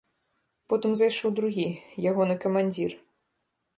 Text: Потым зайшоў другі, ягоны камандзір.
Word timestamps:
Потым 0.71 0.95
зайшоў 1.01 1.29
другі, 1.39 1.67
ягоны 2.13 2.35
камандзір. 2.47 2.91